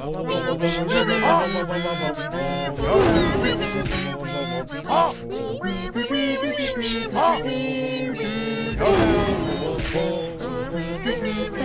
[0.00, 0.04] สว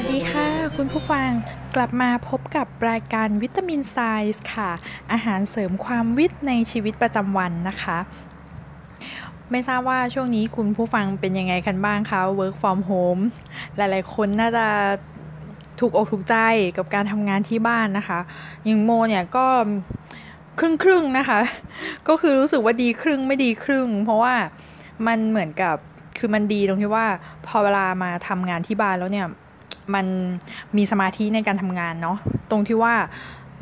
[0.01, 1.29] ัสดีค่ะ คุณผู้ฟัง
[1.75, 3.97] กลับมาพบกับรายการวิตามินไซ
[4.33, 4.71] ส์ค่ะ
[5.11, 7.97] อาหารเสริมความวิตในชีวิตประจำวันนะคะ
[9.51, 13.21] ไม่ทราบว่าช่วงนี้คุณผู้ฟังเป็นยังไงกันบ้างคะ work from home
[13.77, 14.67] หลายๆคนน่าจะ
[15.83, 16.35] ถูกอกถูกใจ
[16.77, 18.19] กับการทำงานที่บ้านนะคะ
[18.65, 19.45] อย่างโมเนี่ยก็
[20.59, 21.39] ครึ่งครึ่งๆนะคะ
[22.07, 24.33] ก็คือรู้สึกว่าดีครึ่งไม่ดีครึ่ง เพราะว่า
[25.07, 25.75] มันเหมือนกับ
[26.17, 27.05] คือมันดีตรงที่ว่า
[27.47, 29.27] พอเวลามาทำงานที่บ้านแล้วเนี่ย
[29.93, 30.05] มัน
[30.77, 32.17] มีสมาธิในการทำงานเนาะ
[32.51, 32.95] ตรงที่ว่า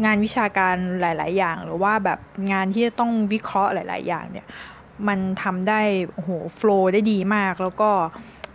[0.06, 2.20] งานวิชาการหลาย ๆ อย่าง หรือว่าแบบ
[2.52, 4.48] งานที่จะต้องวิเคราะห์หลาย ๆ อย่างเนี่ย
[5.08, 5.82] มันทำได้
[6.14, 7.90] โอ้โหโฟล์ได้ดีมากแล้วก็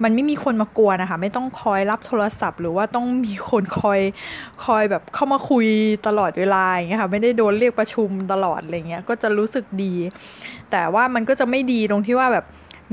[0.02, 4.00] มันไม่มีคนมากวนนะคะ ไม่ต้องคอยรับโทรศัพท์ หรือว่าต้องมีคนคอย
[4.64, 5.66] คอยแบบเข้ามาคุย
[6.06, 9.95] ตลอดเวลาอย่างเงี้ยค่ะไม่ได้โดนเรียกประชุมตลอดอะไรเงี้ยก็จะรู้สึกดี
[10.71, 12.45] แต่ว่ามันก็จะไม่ดีตรงที่ว่าแบบ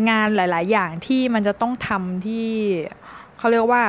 [0.09, 2.47] งานหลาย ๆ อย่างที่มันจะต้องทำที่
[3.37, 3.83] เขาเรียกว่า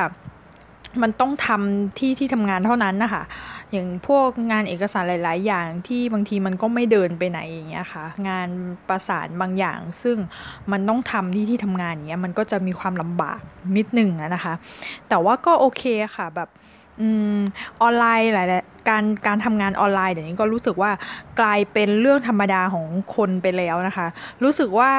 [1.01, 3.23] มันต้องทำที่ที่ทำงานเท่านั้นนะคะ
[3.71, 8.47] อย่างพวกงานเอกสารหลาย ๆ อย่างที่บางทีมันก็ไม่เดินไปไหนอย่างเงี้ยค่ะ งาน
[8.89, 10.17] ประสานบางอย่าง ซึ่ง
[10.71, 13.39] มันต้องทำที่ที่ทำงานอย่างเงี้ยมันก็จะมีความลำบาก
[13.77, 14.53] นิดหนึ่งนะคะ
[15.09, 15.83] แต่ว่าก็โอเค
[16.15, 16.49] ค่ะแบบ
[17.01, 17.03] อ
[17.81, 20.91] ออนไลน์หลายๆการการทำงานออนไลน์เดี๋ยวนี้ก็รู้สึกว่า
[21.39, 24.07] กลายเป็นเรื่องธรรมดาของคนไปแล้วนะคะ
[24.43, 24.91] รู้สึกว่า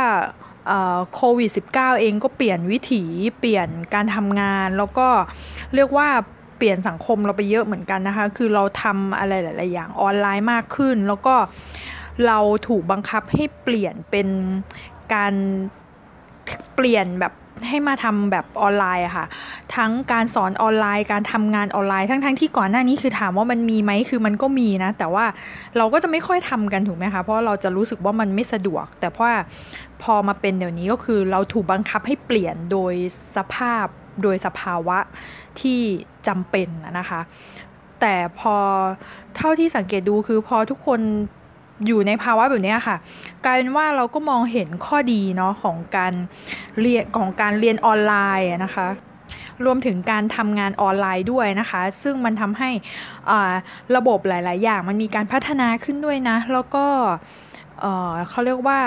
[1.14, 3.02] โควิด -19 เองก็เปลี่ยนวิถี
[3.38, 5.08] เปลี่ยนการทำงาน แล้วก็
[5.74, 6.08] เรียกว่า
[6.56, 11.34] เปลี่ยนสังคมเราไปเยอะเหมือนกันนะคะ คือเราทำอะไรหลาย ๆ อย่างออนไลน์มากขึ้น แล้วก็
[12.26, 14.28] เราถูกบังคับให้เปลี่ยนเป็น
[15.14, 15.34] การ
[16.74, 17.34] เปลี่ยนแบบ
[17.68, 19.26] ให้มาทำแบบออนไลน์อะค่ะ
[19.76, 25.24] ทั้งการสอนออนไลน์ การทำงานออนไลน์ ทั้งๆทที่ก่อนหน้านี้คือถามว่ามันมีไหมคือมันก็มีนะ แต่ว่า
[25.76, 29.36] เราก็จะไม่ค่อยทำกันถูกไหมคะ เพราะเราจะรู้สึกว่ามันไม่สะดวก แต่เพราะว่า
[30.02, 32.94] พอมาเป็นเดี๋ยวนี้ก็คือเราถูกบังคับให้เปลี่ยนโดย
[33.36, 33.86] สภาพ
[34.22, 34.98] โดยสภาวะ
[35.60, 35.80] ที่
[36.28, 36.68] จำเป็น
[36.98, 37.20] นะคะ
[38.00, 38.56] แต่พอ
[39.36, 41.00] เท่าที่สังเกตดูคือพอทุกคน
[41.86, 42.96] อยู่ในภาวะแบบนี้ค่ะ
[43.44, 46.12] กลายเป็นว่าเราก็มองเห็นข้อดีเนาะของการ
[46.80, 48.86] เรียนของการเรียนออนไลน์นะคะ
[49.64, 52.70] รวมถึงการทำงานออนไลน์ด้วยนะคะ ซึ่งมันทำให้
[53.96, 56.86] ระบบหลาย ๆ อย่างมันมีการพัฒนาขึ้นด้วยนะ แล้วก็
[58.28, 58.80] เขาเรียกว่า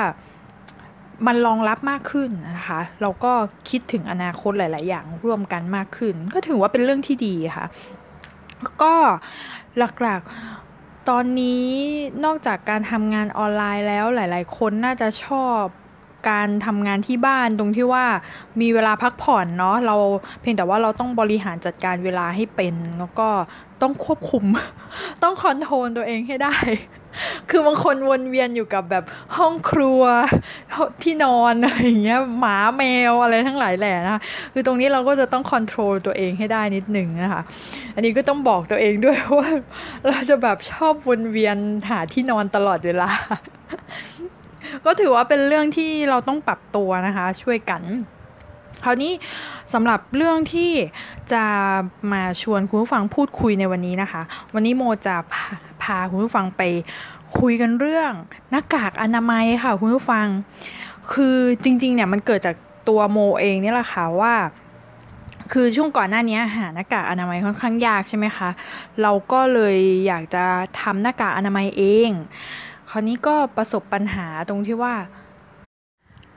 [1.27, 3.31] มันรองรับมากขึ้นนะคะเราก็
[3.69, 7.65] คิดถึงอนาคตหลาย ๆ อย่างร่วมกันมากขึ้น ก็ถือว่าเป็นเรื่องที่ดีค่ะ
[8.83, 8.93] ก็
[9.77, 10.58] หลัก ๆ
[11.09, 11.65] ตอนนี้
[12.25, 15.61] นอกจากการทำงานออนไลน์แล้วหลาย ๆ คนน่าจะชอบ
[16.29, 18.05] การทำงานที่บ้านตรงที่ว่า
[18.61, 19.95] มีเวลาพักผ่อนเนาะเรา
[20.41, 23.27] เพียงแต่ว่าเราต้องบริหารจัดการเวลาให้เป็น แล้วก็
[23.81, 24.43] ต้องควบคุม
[25.23, 26.55] ต้องคอนโทรลตัวเองให้ได้
[27.49, 29.03] คือบางคนวนเวียนอยู่กับแบบ
[29.37, 30.01] ห้องครัว
[31.03, 34.21] ที่นอนอะไรอย่างเงี้ยหมาแมวอะไรทั้งหลายแหล่นะคะ
[34.53, 37.41] คือตรงนี้เราก็จะต้องคอนโทรลตัวเองให้ได้นิดหนึ่งนะคะ
[37.95, 39.49] อันนี้ก็ต้องบอกตัวเองด้วยว่า
[40.07, 41.57] เราจะแบบชอบวนเวียน
[41.89, 43.09] หาที่นอนตลอดเวลา
[44.85, 47.81] ก็ถือว่าเป็นเรื่องที่เราต้องปรับตัวนะคะ ช่วยกัน
[48.83, 49.13] คราวนี้
[49.73, 50.71] สำหรับเรื่องที่
[51.33, 51.43] จะ
[52.11, 54.21] มาชวนคุณผู้ฟังพูดคุยในวันนี้นะคะ
[54.53, 55.15] วันนี้โมจะ
[55.83, 56.61] พาคุณผู้ฟังไป
[57.39, 58.11] คุยกันเรื่อง
[58.51, 60.27] หน้ากากอนามัยค่ะคุณผู้ฟัง
[61.13, 62.55] คือจริงๆเนี่ยมันเกิดจาก
[62.89, 64.33] ตัวโมเองนี่แหละค่ะว่า
[65.51, 68.49] คือช่วงก่อนหน้านี้หาหน้ากากอนามัยค่อนข้างยากใช่ไหมคะ
[69.01, 70.45] เราก็เลยอยากจะ
[70.81, 72.09] ทำหน้ากากอนามัยเอง
[72.89, 74.95] คราวนี้ก็ประสบปัญหาตรงที่ว่า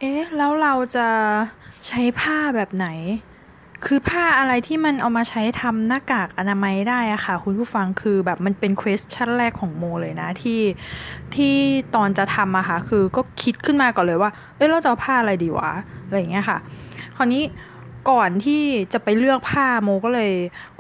[0.00, 1.08] เอ๊ะแล้วเราจะ
[1.88, 2.88] ใช้ผ้าแบบไหน
[3.87, 10.60] คือผ้าอะไรที่มันเอามาใช้ทำหน้ากากอนามัยได้อะค่ะ คุณผู้ฟังคือแบบมันเป็น question แรกของโมเลยนะที่
[11.34, 11.54] ที่
[11.94, 15.72] ตอนจะทำอะค่ะ คือก็คิดขึ้นมาก่อนเลยว่า เอ้ยเราจะเอาผ้าอะไรดีวะ
[16.06, 16.59] อะไรอย่างเงี้ยค่ะ
[17.16, 17.43] คราวนี้
[18.10, 18.62] ก่อนที่
[18.93, 20.32] จะไปเลือกผ้าโมก็เลย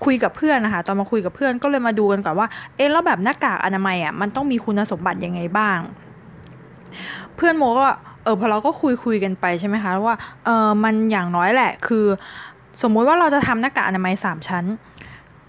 [0.04, 5.78] คุยกับเพื่อนนะคะตอนมาคุยกับเพื่อนก็เลยมาดูกันก่อนว่า เอ๊ะแล้วแบบหน้ากากอนามัยอะมันต้องมีคุณสมบัติยังไงบ้าง
[7.36, 7.86] เพื่อนโมก็
[8.24, 12.06] เออพอเราก็คุยคุยกันไปใช่ไหมคะว่าเออมันอย่างน้อยแหละ คือ
[12.82, 14.64] สมมุติว่าเราจะทำหน้ากากอนามัยสามชั้น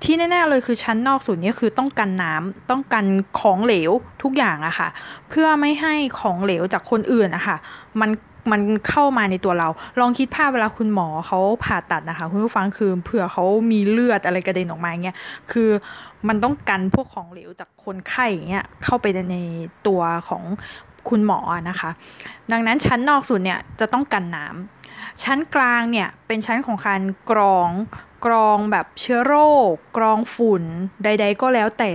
[0.04, 3.06] ที่แน่ๆเลยคือชั้นนอกสุดนี้คือต้องกันน้ำต้องกัน
[3.40, 3.92] ของเหลว
[4.24, 4.90] ทุกอย่างอะค่ะ
[5.30, 7.58] เพื่อไม่ให้ของเหลวจากคนอื่นอะค่ะ
[8.02, 8.10] มัน
[8.52, 15.18] มันเข้ามาในตัวเรา ลองคิดภาพเวลาคุณหมอเขาผ่าตัดนะคะ คุณผู้ฟังคือเผื่อเขามีเลือดอะไรกระเด็นออกมาเงี้ย
[15.52, 15.70] คือ
[16.28, 19.38] มันต้องกันพวกของเหลวจากคนไข้เงี้ยเข้าไปใน
[19.88, 20.44] ตัวของ
[21.10, 21.40] คุณหมอ
[21.70, 21.90] นะคะ
[22.52, 27.02] ดังนั้นชั้นนอกสุดเนี่ยจะต้องกันน้ำชั้นกลางเนี่ยเป็นชั้นของการ
[27.32, 27.70] กรอง
[28.26, 29.36] กรองแบบเชื้อโร
[29.70, 30.64] ค กรองฝุ่น
[31.04, 31.94] ใด ๆ ก็แล้วแต่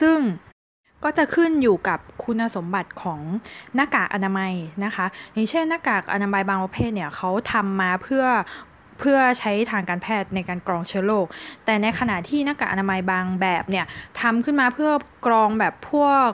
[0.00, 0.18] ซึ่ง
[1.04, 3.20] ก็จะขึ้นอยู่กับคุณสมบัติของ
[3.74, 4.52] หน้ากากอนามัย
[4.84, 8.24] นะคะ อย่างเช่นหน้ากากอนามัยบางประเภทเนี่ยเขาทำมาเพื่อ
[8.98, 11.26] เพื่อใช้ทางการแพทย์ในการกรองเชื้อโรค
[11.64, 13.86] แต่ในขณะที่หน้ากากอนามัยบางแบบเนี่ย
[14.20, 14.90] ทำขึ้นมาเพื่อ
[15.26, 16.26] กรองแบบพวก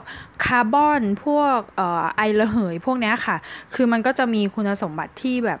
[0.45, 3.37] คาร์บอน พวกออไอระเหยพวกนี้ค่ะ
[3.73, 5.59] คือมันก็จะมีคุณสมบัติที่แบบ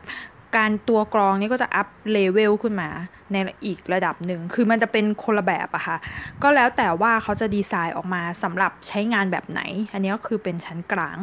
[0.57, 2.89] การตัวกรองนี้ก็จะอัพเลเวลขึ้นมา
[3.31, 5.97] ในอีกระดับหนึ่ง คือมันจะเป็นคนละแบบอะค่ะ
[6.43, 9.61] ก็แล้วแต่ว่าเขาจะดีไซน์ออกมาสำหรับใช้งานแบบไหน
[9.93, 11.17] อันนี้ก็คือเป็นชั้นกลาง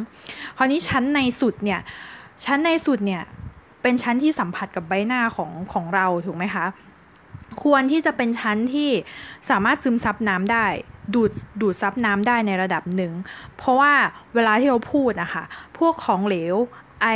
[0.57, 1.81] คราวนี้ชั้นในสุดเนี่ย
[2.45, 3.23] ชั้นในสุดเนี่ย
[3.89, 6.67] เป็นชั้นที่สัมผัสกับใบหน้าของของเราถูกไหมคะ
[7.63, 8.91] ควรที่จะเป็นชั้นที่
[9.51, 10.67] สามารถซึมซับน้ำได้
[11.15, 11.31] ดูด
[11.61, 13.13] ดูดซับน้ำได้ในระดับหนึ่ง
[13.57, 13.93] เพราะว่า
[14.35, 15.45] เวลาที่เราพูดนะคะ
[15.79, 16.55] พวกของเหลว
[17.03, 17.07] ไอ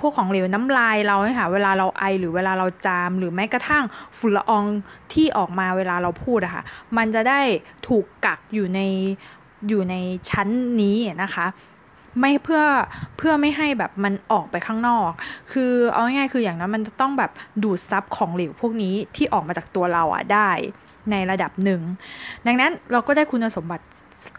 [0.00, 3.84] พวกของเหลวน้ำลายเราเนี่ยค่ะเวลาเราไอหรือเวลาเราจาม หรือแม้กระทั่ง
[4.18, 4.64] ฝุ่นละออง
[5.12, 6.62] ที่ออกมาเวลาเราพูดอะค่ะ
[6.96, 7.40] มันจะได้
[7.88, 8.80] ถูกกักอยู่ใน
[9.68, 9.94] อยู่ใน
[10.30, 10.48] ชั้น
[10.80, 11.46] นี้นะคะ
[12.20, 12.62] ไม่เพื่อ
[13.16, 15.10] เพื่อไม่ให้แบบมันออกไปข้างนอก
[15.52, 17.30] คือเอาง่ายๆคืออย่างนั้นมันจะต้องแบบ
[17.62, 20.50] ดูดซับของเหลวพวกนี้ที่ออกมาจากตัวเราอะได้
[21.10, 21.80] ในระดับหนึ่ง
[22.46, 23.86] ดังนั้นเราก็ได้คุณสมบัติ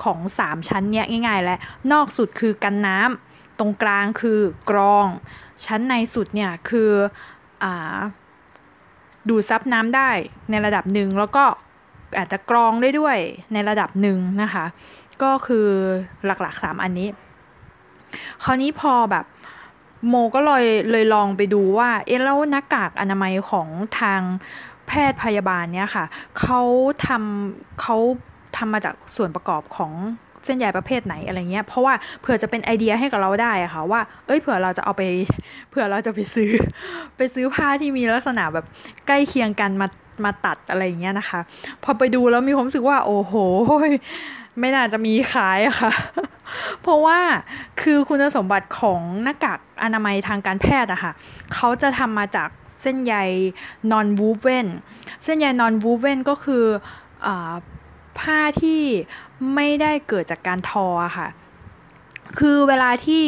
[0.03, 1.57] ของ 3 ชั้นเนี้ยง่าย ๆ และ
[1.91, 4.39] นอกสุดคือกันน้ำตรงกลางคือ
[4.69, 5.07] กรอง
[5.65, 6.91] ชั้นในสุดเนี่ยคือ
[7.63, 7.97] อ่า
[9.29, 10.09] ดูดซับน้ำได้
[10.49, 11.43] ในระดับหนึ่งแล้วก็
[12.17, 13.17] อาจจะกรองได้ด้วย
[13.53, 14.65] ในระดับหนึ่งนะคะ
[15.23, 15.67] ก็คือ
[16.25, 17.07] หลักๆ 3 อันนี้
[18.43, 19.25] คราวนี้พอแบบ
[20.07, 23.67] โมก็เลยเลยลองไปดูว่า เอ๊ะแล้วหน้ากากอนามัยของ
[23.99, 24.21] ทาง
[24.87, 26.05] แพทย์พยาบาลเนี่ยค่ะ
[26.39, 26.61] เขา
[27.07, 27.97] ทำเขา
[28.57, 29.91] ทำมาจากส่วนประกอบของ
[30.45, 35.03] เส้นใยประเภทไหนอะไรเงี้ย เพราะว่าเผื่อจะเป็นไอเดียให้กับเราได้ค่ะว่า เอ้ยเผื่อเราจะเอาไป
[35.69, 36.51] เผื่อเราจะไปซื้อ
[37.17, 38.65] ไปซื้อผ้าที่มีลักษณะแบบ
[39.07, 39.87] ใกล้เคียงกันมา
[40.25, 41.39] มาตัดอะไรเงี้ยนะคะ
[41.83, 43.33] พอไปดูแล้วมีความรู้สึกว่า โอ้โห
[44.59, 45.93] ไม่น่าจะมีขายอะค่ะ
[46.81, 47.19] เพราะว่า
[47.81, 51.11] คือคุณสมบัติของหน้ากากอนามัยทางการแพทย์อะค่ะ
[51.53, 52.49] เขาจะทำมาจาก
[52.81, 53.15] เส้นใย
[53.91, 54.67] non woven
[55.23, 56.65] เส้นใย non woven ก็คือ
[57.27, 57.29] อ
[58.19, 58.81] ผ้าที่
[59.55, 60.85] ไม่ได้เกิดจากการทอ
[61.17, 61.27] ค่ะ
[62.39, 63.23] คือเวลาที่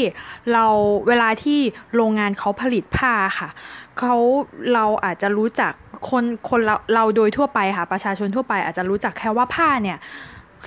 [0.53, 0.65] เรา
[1.07, 1.59] เวลาที่
[1.95, 3.49] โรงงานเขาผลิตผ้าค่ะ
[3.99, 4.15] เขา
[4.73, 5.73] เราอาจจะรู้จัก
[6.09, 9.97] คนคนเราเราโดยทั่วไปค่ะประชาชนทั่วไปอาจจะรู้จักแค่ว่าผ้าเนี่ย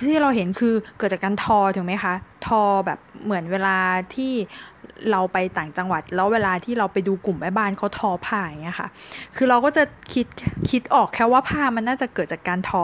[0.07, 2.13] ที่เราเห็นคือเกิดจากการทอถูกไหมคะ
[2.47, 3.77] ทอแบบเหมือนเวลา
[4.15, 4.33] ที่
[5.11, 8.87] เราไปต่างจังหวัด แล้วเวลาที่เราไปดูกลุ่มแม่บ้านเขาทอผ้าอย่างเงี้ยค่ะ
[9.35, 10.27] คือเราก็จะคิด
[10.69, 12.83] คิดออกแค่ว่าผ้ามันน่าจะเกิดจากการทอ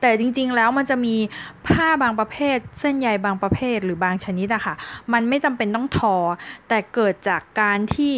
[0.00, 1.16] แต่จริง ๆ แล้วมันจะมี
[1.68, 4.74] ผ้าบางประเภท เส้นใยบางประเภทหรือบางชนิดอะค่ะ
[5.12, 6.14] มันไม่จำเป็นต้องทอ
[6.68, 8.14] แต่เกิดจากการที่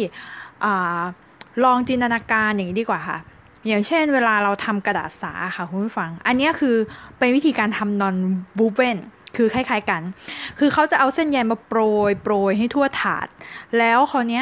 [1.63, 3.19] ลองจินตนาการอย่างนี้ดีกว่าค่ะ
[3.67, 6.75] อย่างเช่นเวลาเราทำกระดาษสาค่ะคุณผู้ฟัง อันนี้คือ
[7.19, 8.15] เป็นวิธีการทำนอน
[8.57, 8.97] บูเวน
[9.35, 10.01] คือคล้าย ๆกัน
[10.59, 13.27] คือเขาจะเอาเส้นใยมาโปรยโปรยให้ทั่วถาด
[13.77, 14.41] แล้วคราวนี้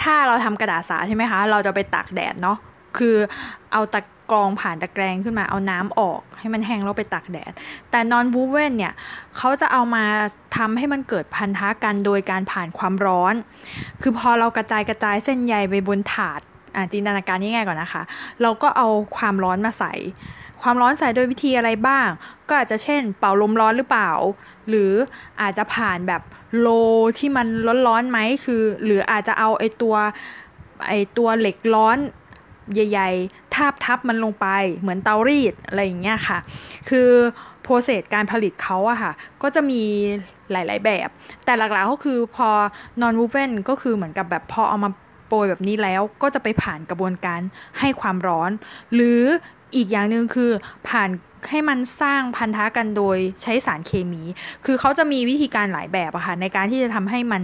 [0.00, 2.58] ถ้าเราทำกระดาษสาใช่ไหมคะ เราจะไปตากแดดเนาะ
[2.98, 3.16] คือ
[3.72, 7.52] เอาตะกรองผ่านตะแกรงขึ้นมาเอาน้ำออกให้มันแห้งแล้วไปตากแดด
[7.90, 8.94] แต่นอนบูเวนเนี่ย
[9.36, 10.04] เขาจะเอามา
[10.56, 13.34] ทำให้มันเกิดพันธะกันโดยการผ่านความร้อน
[14.02, 16.40] คือพอเรากระจายกระจายเส้นใยไปบนถาด
[16.92, 18.02] จินตนาการง่ายๆก่อนนะคะ
[18.42, 19.94] เราก็เอาความร้อนมาใส่
[20.62, 22.06] ความร้อนใส่โดยวิธีอะไรบ้าง
[22.48, 24.10] ก็อาจจะเช่น เป่าลมร้อนหรือเปล่า
[24.68, 24.92] หรือ
[25.40, 26.22] อาจจะผ่านแบบ
[26.58, 26.68] โล
[27.18, 27.46] ที่มัน
[27.86, 29.94] ร้อนๆไหมคือ หรืออาจจะเอาไอตัว
[30.88, 31.98] ไอตัวเหล็กร้อน
[32.72, 34.46] ใหญ่ๆ ทาบทับมันลงไป
[34.78, 36.38] เหมือนเตารีดอะไรอย่างเงี้ยค่ะ
[36.88, 37.08] คือ
[37.62, 39.12] โปรเซสการผลิตเขาอะค่ะ
[39.42, 39.82] ก็จะมี
[40.50, 41.08] หลายๆแบบ
[41.44, 42.48] แต่หลักๆก็คือพอ
[43.00, 44.90] non woven ก็คือเหมือนกับแบบพอเอามา
[45.26, 47.40] โปรยแบบนี้แล้วก็จะไปผ่านกระบวนการ
[47.78, 48.50] ให้ความร้อน
[48.94, 49.22] หรือ
[49.76, 50.50] อีกอย่างหนึ่งคือ
[50.88, 51.10] ผ่าน
[51.50, 54.22] ให้มันสร้างพันธะกันโดยใช้สารเคมี
[54.64, 57.42] คือเขาจะมีวิธีการหลายแบบอะค่ะในการที่จะทำให้มัน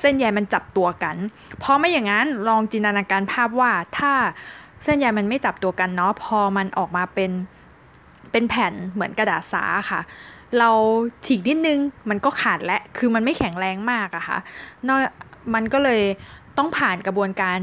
[0.00, 1.16] เส้นใยมันจับตัวกัน
[1.58, 4.12] เพราะไม่อย่างนั้นลองจินตนาการภาพว่าถ้า
[4.84, 7.30] เส้นใยมันไม่จับตัวกันเนาะพอมันออกมาเป็น
[8.32, 10.00] เป็นแผ่นเหมือนกระดาษสาค่ะ
[10.58, 10.70] เรา
[11.26, 11.78] ฉีกนิดนึง
[12.10, 14.38] มันก็ขาดและ คือมันไม่แข็งแรงมากอะค่ะ
[14.88, 15.00] นอก
[15.54, 16.02] มันก็เลย
[16.58, 17.58] ต้องผ่านกระบวนการ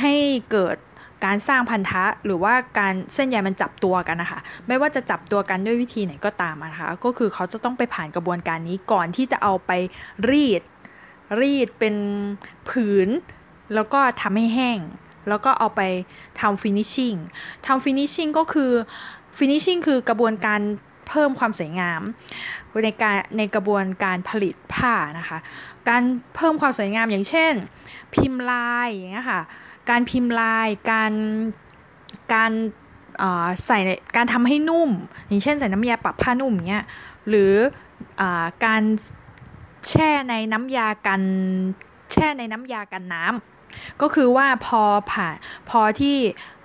[0.00, 0.14] ให้
[0.50, 0.76] เกิด
[1.24, 9.70] การสร้างพันธะหรือว่าการเส้นใยมันจับตัวกันนะคะ ไม่ว่าจะจับตัวกันด้วยวิธีไหนก็ตามนะคะก็คือเขาจะต้องไปผ่านกระบวนการนี้ก่อนที่จะเอาไป
[10.30, 10.62] รีด
[11.40, 11.96] รีดเป็น
[12.68, 13.08] ผืน
[13.74, 14.78] แล้วก็ทำให้แห้ง
[15.28, 15.80] แล้วก็เอาไป
[16.40, 17.14] ทำ finishing
[17.66, 18.72] ทำ finishing ก็คือ
[19.38, 20.60] ฟินิชชิ่งคือกระบวนการ
[21.08, 22.02] เพิ่มความสวยงาม
[22.84, 25.38] ในการในกระบวนการผลิตผ้านะคะ
[25.88, 26.02] การ
[26.34, 27.52] เพิ่มความสวยงามอย่างเช่น
[28.14, 29.40] พิมพ์ลายอย่างเงี้ยค่ะ
[29.90, 31.12] การพิมพ์ลายการ
[32.34, 32.52] การ
[33.66, 33.78] ใส่
[34.16, 34.90] การทำให้นุ่ม
[35.26, 36.84] อย่างเช่น ใส่น้ำยาปรับผ้านุ่มเงี้ย
[37.28, 37.52] หรือ
[38.20, 38.22] อ
[38.64, 38.82] การ
[39.88, 41.22] แช่ในน้ำยากัน
[42.12, 45.28] แช่ในน้ำยากันน้ำก็คือว่าพอผ่า
[45.70, 46.16] พอที่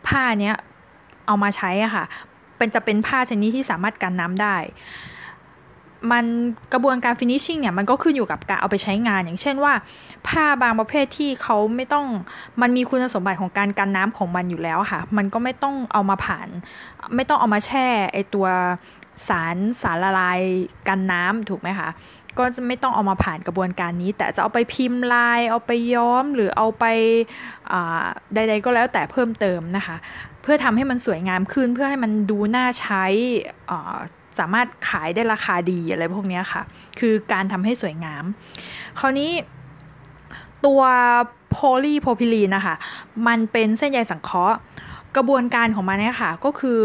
[0.07, 0.55] ผ้าเนี้ย
[1.27, 2.05] เอามาใช้อะค่ะ
[2.57, 4.55] เป็นจะเป็นผ้าชนิดที่สามารถกันน้ำได้
[6.11, 6.25] มัน
[6.73, 9.73] กระบวนการฟินิชชิ่งเนี่ยมันก็ขึ้นอยู่กับการเอาไปใช้งาน อย่างเช่นว่า
[10.27, 12.05] ผ้าบางประเภทที่เขาไม่ต้อง
[12.61, 16.47] มันมีคุณสมบัติของการกันน้ำของมันอยู่แล้วค่ะ มันก็ไม่ต้องเอามาผ่าน
[17.15, 18.47] ไม่ต้องเอามาแช่ไอตัว
[19.27, 20.39] สารสารละลาย
[20.87, 21.89] กันน้ำถูกไหมคะ
[22.37, 26.85] ก็จะไม่ต้องเอามาผ่านกระบวนการนี้ แต่จะเอาไปพิมพ์ลาย เอาไปย้อมหรือเอาไป
[28.33, 29.95] ใด ๆ ก็แล้วแต่เพิ่มเติมนะคะ
[30.41, 33.05] เพื่อทำให้มันสวยงามขึ้นเพื่อให้มันดูน่าใช้
[34.39, 36.61] สามารถขายได้ราคาดีอะไรพวกนี้ค่ะ
[36.99, 38.23] คือการทำให้สวยงาม
[38.99, 39.31] คราวนี้
[40.65, 40.81] ตัว
[41.51, 42.75] โพลีโพพิลีนนะคะ
[43.27, 44.57] มันเป็นเส้นใยสังเคราะห์
[45.15, 46.79] กระบวนการของมันเนี่ยค่ะ ก็คือ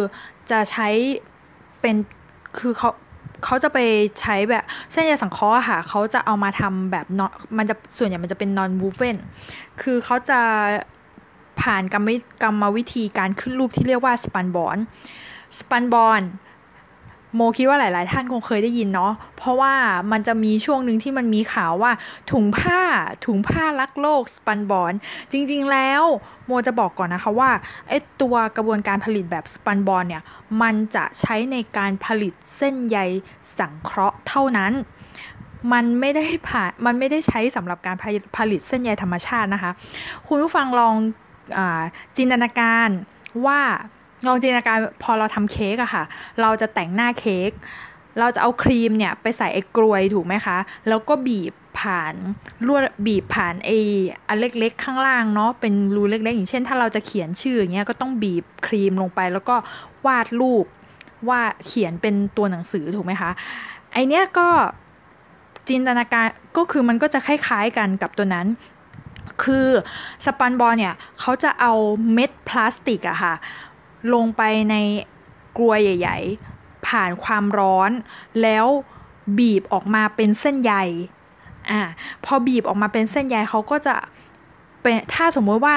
[0.51, 0.89] จะใช้
[1.81, 1.97] เป็น
[2.59, 2.91] คือเขา
[3.45, 3.79] เขาจะไป
[4.21, 7.21] ใช้แบบเส้นใยสังเคราะห์ค่ะ เขาจะเอามาทำแบบน
[7.57, 9.17] มันจะส่วนใหญ่มันจะเป็น non woven
[9.83, 10.41] คือเขาจะ
[11.61, 12.09] ผ่านกรรม
[12.43, 14.77] กรรมวิธีการขึ้นรูปที่เรียกว่าสปันบอน
[15.59, 16.21] สปันบอน
[17.37, 19.75] โมคิดว่าหลาย ๆ ท่านคงเคยได้ยินเนาะเพราะว่า
[20.13, 21.93] มันจะมีช่วงหนึ่งที่มันมีข่าวว่า
[22.33, 22.81] ถุงผ้า
[23.27, 24.93] ถุงผ้ารักโลกสปันบอน
[25.33, 26.03] จริง ๆ แล้ว
[26.47, 27.51] โมจะบอกก่อนนะคะว่า
[27.89, 30.23] ไอ้ตัวกระบวนการผลิตแบบสปันบอนเนี่ย
[30.63, 32.99] มันจะใช้ในการผลิตเส้นใย
[33.59, 34.73] สังเคราะห์เท่านั้น
[35.73, 37.97] มันไม่ได้ผ่าน มันไม่ได้ใช้สำหรับการ
[38.37, 39.71] ผลิตเส้นใยธรรมชาตินะคะ
[40.29, 40.95] คุณผู้ฟังลอง
[41.59, 41.61] อ
[42.17, 42.89] จินตนาการ
[43.47, 43.61] ว่า
[44.27, 46.05] ลองจินตนาการพอเราทำเค้กอะค่ะ
[46.41, 47.51] เราจะแต่งหน้าเค้ก
[48.19, 50.57] เราจะเอาครีมเนี่ยไปใส่ไอ้กลวยถูกไหมคะ
[50.89, 52.15] แล้วก็บีบผ่าน
[52.67, 53.79] ลวดบีบผ่านไอ้
[54.29, 59.57] อันเล็กๆ ข้างล่างเนาะเป็นรูเล็กๆ อย่างเช่น ถ้าเราจะเขียนชื่ออย่างเงี้ยก็ต้องบีบครีมลงไป แล้วก็
[60.07, 60.65] วาดรูป
[61.29, 63.31] ว่าเขียนเป็นตัวหนังสือถูกไหมคะ
[63.93, 64.49] ไอเนี้ยก็
[65.69, 66.27] จินตนาการ
[66.57, 68.47] ก็คือมันก็จะคล้ายๆกันกับตัวนั้น
[69.43, 69.69] คือ
[70.25, 71.73] สปันบอลเนี่ยเขาจะเอา
[72.13, 73.35] เม็ดพลาสติกอะค่ะ
[74.15, 74.75] ลงไปใน
[75.59, 76.19] กลวยใหญ่
[76.53, 77.91] ๆ ผ่านความร้อน
[78.43, 78.67] แล้ว
[79.39, 80.75] บีบออกมาเป็นเส้นใย
[81.71, 81.81] อ่า
[82.25, 83.95] พอบีบออกมาเป็นเส้นใยเขาก็จะ
[84.83, 85.77] เป็นถ้าสมมติว่า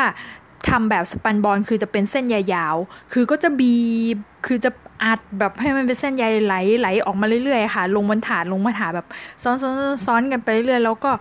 [0.69, 2.75] ทำแบบสปันบอลคือจะเป็นเส้นใยยาว
[3.13, 3.77] คือก็จะบี
[4.15, 4.71] บ คือจะ
[5.03, 9.07] อัดแบบให้มันเป็นเส้นใยไหลไหลออกมาเรื่อยๆค่ะ ลงบนถาดลงมาถาดแบบ
[9.43, 9.73] ซ้อนซ้อน
[10.05, 11.11] ซ้อนกันไปเรื่อยๆแล้วก็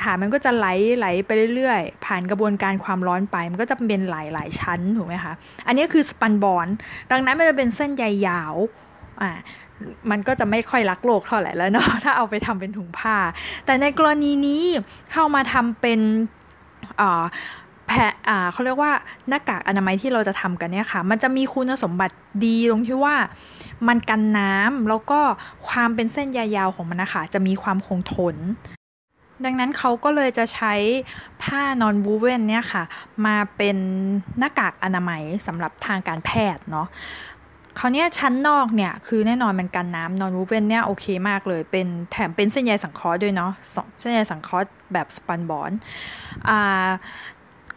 [0.00, 0.66] ถาดมันก็จะไหล
[0.98, 5.32] ไหลไปเรื่อยๆ ผ่านกระบวนการความร้อนไป มันก็จะเป็นหลายๆชั้นถูกไหมคะ
[5.66, 6.68] อันนี้คือสปันบอล
[7.10, 8.54] ดังนั้นมันจะเป็นเส้นใยยาว
[9.22, 9.30] อ่า
[10.10, 13.16] มันก็จะไม่ค่อยรักโลกเท่าไหร่แล้วเนาะถ้าเอาไปทำเป็นถุงผ้า
[13.66, 14.64] แต่ในกรณีนี้
[15.12, 16.00] เข้ามาทำเป็น
[17.00, 17.24] อ่า
[17.86, 17.92] แพ
[18.28, 18.92] อ่าเขาเรียกว่า
[19.28, 22.14] หน้ากากอนามัยที่เราจะทำกันเนี่ยค่ะ มันจะมีคุณสมบัติ
[22.44, 23.16] ดีตรงที่ว่า
[23.88, 25.20] มันกันน้ำแล้วก็
[25.68, 28.36] ความเป็นเส้นยาวๆของมันนะคะจะมีความคงทน
[29.44, 30.74] ดังนั้นเขาก็เลยจะใช้
[31.42, 32.82] ผ้านอนวูเวนเนี่ยค่ะ
[33.26, 33.76] มาเป็น
[34.38, 36.86] หน้ากากอนามัยสำหรับทางการแพทย์เนาะ
[37.76, 43.52] เขาเนี้ยชั้นนอกเนี่ยคือแน่นอนมันกันน้ำนอนวูเวนเนี่ยโอเคมากเลย เป็นแถมเป็นเส้นใยสังเคราะห์ด้วยเนาะ
[44.00, 45.70] เส้นใยสังเคราะห์แบบสปันบอน
[46.48, 46.88] อ่า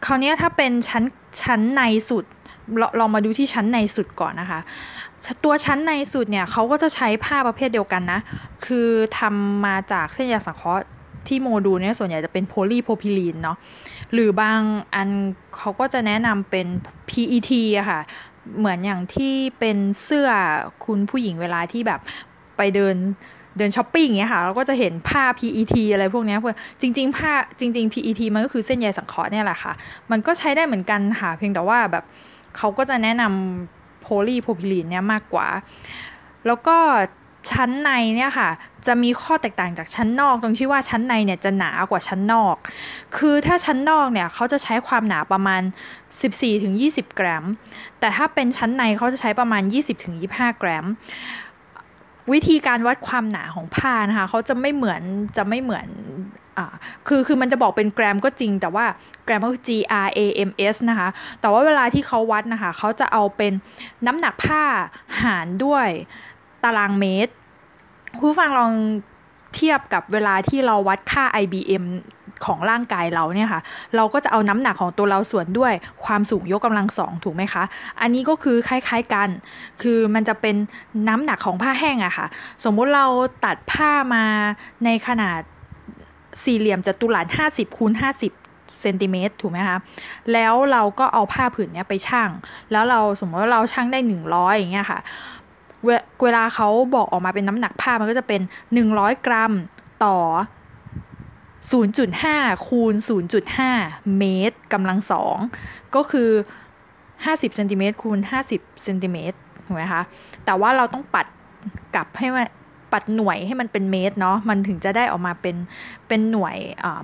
[0.04, 1.04] คราวนี้ถ้าเป็นชั้น
[1.42, 2.24] ชั้นในสุด
[2.78, 4.60] เราเรามาดูที่ชั้นในสุดก่อนนะคะ
[5.44, 8.20] ตัวชั้นในสุดเนี่ยเขาก็จะใช้ผ้าประเภทเดียวกันนะ
[8.66, 8.88] คือ
[9.18, 10.82] ทำมาจากเส้นใยสังเคราะห์
[11.28, 13.56] ที่โมดูลเนี่ยส่วนใหญ่จะเป็นโพลีโพพิลีนเนาะ
[14.12, 14.60] หรือบาง
[14.94, 15.08] อัน
[15.56, 16.66] เขาก็จะแนะนำเป็น
[17.08, 18.00] PET อะค่ะ
[18.58, 20.28] เหมือนอย่างที่เป็นเสื้อ
[20.84, 22.00] คุณผู้หญิงเวลาที่แบบ
[22.56, 22.96] ไปเดิน
[23.58, 29.72] เดินช้อปปิ้งเงี้ยค่ะเราก็จะเห็นผ้า PET อะไรพวกนี้เพื่อจริง ๆ ผ้าจริง ๆ PET มันก็คือเส้นใยสังเคราะห์เนี่ยแหละค่ะ
[30.10, 32.04] มันก็ใช้ได้เหมือนกันค่ะ เพียงแต่ว่าแบบ
[32.56, 35.48] เขาก็จะแนะนำโพลีโพพิลีนเนี่ยมากกว่า
[36.46, 36.76] แล้วก็
[37.52, 38.48] ชั้นในเนี่ยค่ะ
[38.86, 42.56] จะมีข้อแตกต่างจากชั้นนอก ตรงที่ว่าชั้นในเนี่ยจะหนากว่าชั้นนอก
[43.16, 45.62] คือถ้าชั้นนอกเนี่ยเขาจะใช้ความหนาประมาณ
[46.40, 47.44] 14-20 กรัม
[48.00, 49.62] แต่ถ้าเป็นชั้นในเขาจะใช้ประมาณ
[50.12, 50.84] 20-25 กรัม
[52.32, 55.02] วิธีการวัดความหนาของผ้านะคะเขาจะไม่เหมือน
[55.36, 55.88] จะไม่เหมือน
[56.58, 56.66] อ่า
[57.06, 58.84] คือคือมันจะบอกเป็นแกรมก็จริง แต่ว่า
[59.24, 59.70] แกรมก็คือ G
[60.06, 61.08] R A M S นะคะ
[61.40, 63.52] แต่ว่าเวลาที่เขาวัดนะคะเขาจะเอาเป็น
[64.06, 64.62] น้ำหนักผ้า
[65.22, 65.88] หารด้วย
[66.64, 67.32] ตารางเมตร
[68.20, 68.72] ผู้ฟังลอง
[69.54, 71.84] เทียบกับเวลาที่เราวัดค่า IBM
[72.44, 73.60] ของร่างกายเราเนี่ยค่ะ
[73.96, 75.72] เราก็จะเอาน้ำหนักของตัวเราส่วนด้วย
[76.04, 77.62] ความสูงยกกำลังสองถูกไหมคะ
[78.00, 79.28] อันนี้ก็คือคล้ายๆกัน
[79.82, 80.56] คือมันจะเป็น
[81.08, 82.26] น้ำหนักของผ้าแห้งอะค่ะ
[82.64, 83.06] สมมุติเรา
[83.44, 84.24] ตัดผ้ามา
[84.84, 85.40] ในขนาด
[86.42, 87.92] สี่เหลี่ยมจัตุรัส50คูณ
[88.36, 89.78] 50เซนติเมตรถูกไหมคะ
[90.32, 92.30] แล้วเราก็เอาผ้าผืนนี้ไปชั่ง
[92.72, 94.98] แล้วเราสมมติว่าเราชั่งได้ 100 อย่างเงี้ยค่ะ
[96.22, 98.40] เวลาเขาบอกออกมาเป็นน้ำหนักผ้ามันก็จะเป็น
[98.84, 99.52] 100 กรัม
[100.04, 100.16] ต่อ
[101.74, 102.94] 0.5 คูณ
[103.56, 105.36] 0.5 เมตรกำลังสอง
[105.94, 106.30] ก็คือ
[106.94, 108.18] 50เซนติเมตรคูณ
[108.50, 110.02] 50เซนติเมตรถูกไหมคะ
[110.44, 111.26] แต่ว่าเราต้องปัด
[111.94, 112.46] กลับให้มัน
[112.92, 115.56] ปัดหน่วยให้มันเป็นเมตรเนาะ มันถึงจะได้ออกมาเป็น
[116.08, 116.56] เป็นหน่วย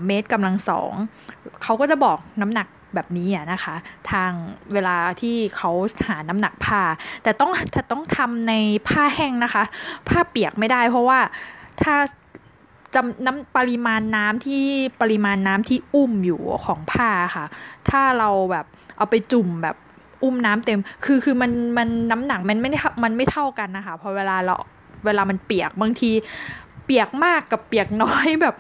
[0.06, 0.92] เมตรกำลังสอง
[1.62, 3.74] เขาก็จะบอกน้ำหนักแบบนี้อะนะคะ
[4.10, 4.30] ทาง
[4.72, 5.70] เวลาที่เขา
[6.08, 6.82] หาน้ำหนักผ้า
[7.22, 8.52] แต่ต้องแต่ต้องทำใน
[8.88, 9.62] ผ้าแห้งนะคะ
[10.08, 11.18] ผ้าเปียกไม่ได้เพราะว่า
[11.82, 11.94] ถ้า
[12.94, 14.64] จำน้ำปริมาณน้ำที่
[15.00, 17.44] ปริมาณน้ำที่อุ้มอยู่ของผ้าค่ะ
[17.90, 19.76] ถ้าเราแบบเอาไปจุ่มแบบ
[20.22, 24.54] อุ้มน้ำเต็ม คือคือมันมันน้ำหนักมันไม่ได้มันไม่เท่ากันนะคะพอเวลาเรา
[25.04, 26.10] เวลามันเปียกบางที
[26.84, 28.54] เปียกมากกับเปียกน้อยแบบ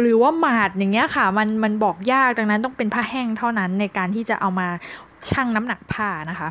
[0.00, 4.68] หรือว่าหมาดอย่างเงี้ยค่ะ มันมันบอกยากดังนั้นต้องเป็นผ้าแห้งเท่านั้นในการที่จะเอามา
[5.30, 6.48] ชั่งน้ำหนักผ้านะคะ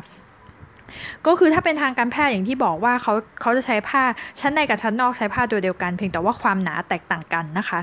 [1.26, 4.02] ก็คือถ้าเป็นทางการแพทย์อย่างที่บอกว่าเขาเขาจะใช้ผ้า
[4.40, 7.80] ชั้นในกับชั้นนอกใช้ผ้าตัวเดียวกันเพียงแต่ว่าความหนาแตกต่างกันนะคะ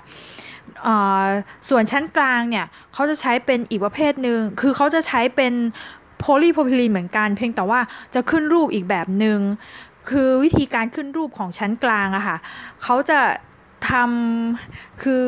[1.69, 5.53] ส่วนชั้นกลางเนี่ยเขาจะใช้เป็นอีกประเภทหนึ่งคือเขาจะใช้เป็น
[6.19, 7.79] โพลีโพรพิลีนเหมือนกัน เพียงแต่ว่า
[8.13, 9.39] จะขึ้นรูปอีกแบบหนึง่ง
[10.09, 12.37] คือวิธีการขึ้นรูปของชั้นกลางอะค่ะ
[12.83, 13.19] เขาจะ
[13.89, 15.25] ทำคือ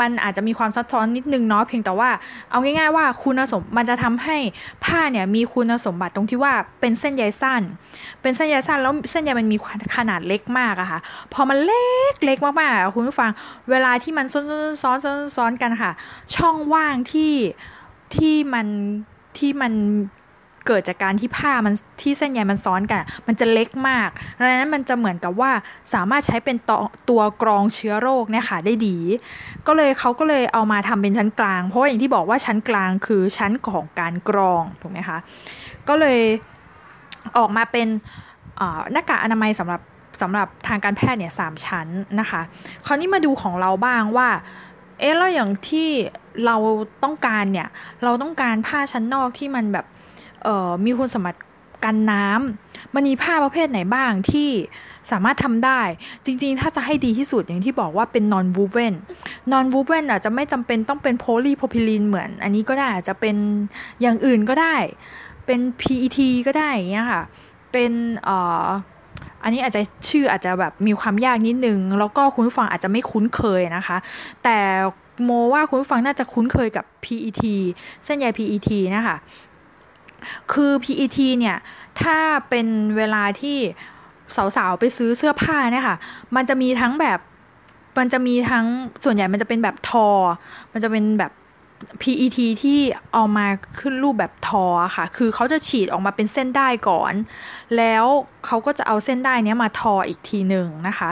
[0.00, 2.10] มันอาจจะมีความซับซ้อนนิดนึงเนาะเพียงแต่ว่า
[2.50, 4.36] เอาง่ายๆว่าคุณสมมันจะทำให้
[4.84, 7.62] ผ้าเนี่ยมีคุณสมบัติตรงที่ว่าเป็นเส้นใยสั้น
[8.22, 9.56] เป็นเส้นใยสั้นแล้วเส้นใยมันมี
[9.96, 11.00] ขนาดเล็กมากอะค่ะ
[11.32, 13.30] พอมันเล็กเล็กมากๆคุณผู้ฟัง
[13.70, 14.44] เวลาที่มันซ้อน
[14.82, 15.90] ซ้อนซ้อนซ้อนกันค่ะ
[16.34, 17.32] ช่องว่างที่
[18.14, 18.66] ที่มัน
[19.38, 19.72] ที่มัน
[20.68, 24.08] เกิดจากการที่ผ้ามันที่เส้นใยมันซ้อนกัน มันจะเล็กมาก
[24.38, 25.50] ดังนั้นมันจะเหมือนกับว่า
[25.94, 26.72] สามารถใช้เป็นต
[27.10, 28.96] ตัวกรองเชื้อโรคเนี่ยค่ะได้ดี
[29.66, 35.18] ก็เลยเขาก็เลยเอามาทำเป็นชั้นกลาง เพราะว่าอย่างที่บอกว่าชั้นกลางคือชั้นของการกรองถูกไหมคะ
[35.88, 36.20] ก็เลย
[37.38, 37.88] ออกมาเป็น
[38.92, 39.80] หน้ากากอนามัยสำหรับ
[40.22, 41.86] สำหรับทางการแพทย์เนี่ยสามชั้น
[42.20, 42.40] นะคะ
[42.86, 44.28] คราวนี้มาดูของเราบ้างว่า
[45.00, 45.88] เอ๊ะแล้วอย่างที่
[46.46, 46.56] เรา
[47.04, 47.68] ต้องการเนี่ย
[48.04, 49.86] เราต้องการผ้าชั้นนอกที่มันแบบ
[50.84, 51.40] มีคุณสมบัติ
[51.84, 54.50] กันน้ำมันมีผ้าประเภทไหนบ้างที่
[55.10, 55.80] สามารถทำได้
[56.24, 58.94] จริงๆ ถ้าจะให้ดีที่สุดอย่างที่บอกว่าเป็น non woven
[59.52, 63.36] non woven อาจจะไม่จำเป็นต้องเป็น polypropylene เหมือน อันนี้ก็ได้อาจจะเป็น
[64.00, 64.76] อย่างอื่นก็ได้
[65.46, 67.22] เป็น PET ก็ได้อย่างเงี้ยค่ะ
[67.72, 67.92] เป็น
[68.24, 68.66] เอ่อ
[69.42, 73.96] อันนี้อาจจะชื่ออาจจะแบบมีความยากนิดนึง แล้วก็คุณผู้ฟังอาจจะไม่คุ้นเคยนะคะ
[74.44, 74.58] แต่
[75.24, 77.42] โมว่าคุณผู้ฟังน่าจะคุ้นเคยกับ PET
[78.04, 79.16] เส้นใย PET นะคะ
[80.52, 81.56] คือ PET เนี่ย
[82.02, 83.58] ถ้าเป็นเวลาที่
[84.56, 85.96] สาวๆ ไปซื้อเสื้อผ้าเนี่ยค่ะ
[86.36, 87.18] มันจะมีทั้งแบบ
[87.98, 88.66] มันจะมีทั้ง
[89.04, 90.08] ส่วนใหญ่มันจะเป็นแบบทอ
[90.72, 91.32] มันจะเป็นแบบ
[92.02, 92.78] PET ที่
[93.12, 93.46] เอามา
[93.78, 94.64] ขึ้นรูปแบบทอ
[94.96, 97.12] ค่ะ คือเขาจะฉีดออกมาเป็นเส้นได้ก่อน
[97.76, 98.04] แล้ว
[98.46, 101.10] เขาก็จะเอาเส้นได้นี้มาทออีกทีหนึ่งนะคะ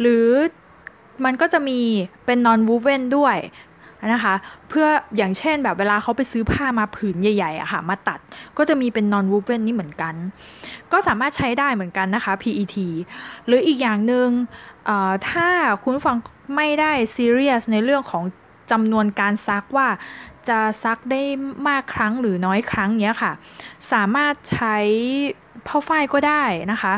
[0.00, 0.26] หรือ
[1.24, 1.80] มันก็จะมี
[2.26, 3.36] เป็น non woven ด้วย
[4.12, 4.34] นะคะ
[4.68, 4.86] เพื่อ
[5.16, 8.18] อย่างเช่นแบบเวลาเขาไปซื้อผ้ามาผืนใหญ่ๆอะค่ะมาตัด
[8.58, 10.14] ก็จะมีเป็น non woven นี่เหมือนกัน
[10.92, 12.76] ก็สามารถใช้ได้เหมือนกันนะคะ PET
[13.46, 14.28] หรืออีกอย่างหนึง่ง
[15.28, 15.48] ถ้า
[15.82, 16.16] คุณฟัง
[16.56, 18.24] ไม่ได้ serious ในเรื่องของ
[18.72, 19.88] จำนวนการซักว่า
[20.48, 21.22] จะซักได้
[21.68, 23.32] มากครั้งหรือน้อยครั้งเนี้ยค่ะ
[23.92, 24.76] สามารถใช้
[25.68, 26.94] ผ้าฝ้ายก็ได้นะคะ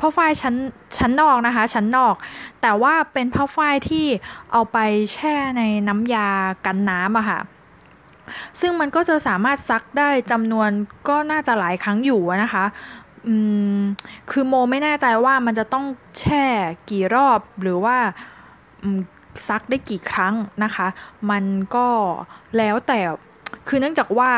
[0.00, 0.54] ผ้าฝ้ายชั้น
[0.98, 2.14] ชั้นนอกนะคะ ชั้นนอก
[2.62, 4.06] แต่ว่าเป็นผ้าฝ้ายที่
[4.52, 4.78] เอาไป
[5.12, 6.28] แช่ในน้ำยา
[6.66, 7.40] กันน้ำอะค่ะ
[8.60, 10.70] ซึ่งมันก็จะสามารถซักได้จำนวน
[11.08, 12.64] ก็น่าจะหลายครั้งอยู่นะคะ
[13.26, 13.34] อื
[13.78, 13.80] ม
[14.30, 15.84] คือโมไม่แน่ใจว่ามันจะต้อง
[16.18, 16.44] แช่
[16.90, 17.96] กี่รอบหรือว่า
[19.48, 20.86] ซักได้กี่ครั้งนะคะ
[21.30, 21.44] มัน
[21.76, 21.88] ก็
[22.56, 23.00] แล้วแต่
[23.68, 24.30] คือเนื่องจากว่า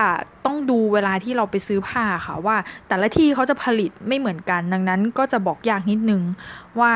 [0.46, 2.56] ต้องดูเวลาที่เราไปซื้อผ้าค่ะว่า
[2.88, 6.22] แต่ละที่เขาจะผลิตไม่เหมือนกัน ดังนั้นก็จะบอกยากนิดนึง
[6.80, 6.92] ว่า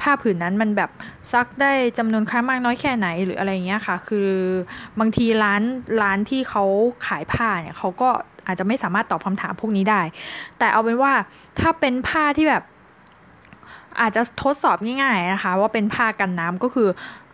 [0.00, 0.90] ผ้าผืนนั้นมันแบบ
[1.32, 4.28] ซักได้จำนวนครั้งมากน้อยแค่ไหนหรืออะไรเงี้ยค่ะ คือ
[4.98, 5.62] บางทีร้าน
[6.02, 6.64] ร้านที่เขา
[7.06, 8.08] ขายผ้าเนี่ยเขาก็
[8.46, 10.00] อาจจะไม่สามารถตอบคำถามพวกนี้ได้
[10.58, 11.12] แต่เอาเป็นว่า
[11.60, 12.62] ถ้าเป็นผ้าที่แบบ
[14.00, 16.88] อาจจะทดสอบง่ายๆนะคะ ว่าเป็นผ้ากันน้ำก็คือ